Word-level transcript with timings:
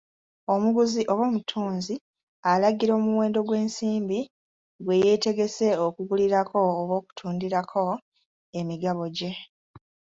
Omuguzi 0.53 1.01
oba 1.11 1.23
omutunzi 1.29 1.95
alaga 2.51 2.87
omuwendo 2.99 3.39
gw'ensimbi 3.47 4.19
gwe 4.83 5.01
yeetegese 5.03 5.67
okugulirako 5.87 6.57
oba 6.81 6.93
okutundirako 6.99 7.83
emigabo 8.59 9.03
gye. 9.17 9.31